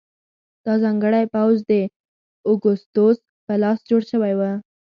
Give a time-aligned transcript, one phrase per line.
[0.65, 1.71] دا ځانګړی پوځ د
[2.49, 4.41] اګوستوس په لاس جوړ شوی و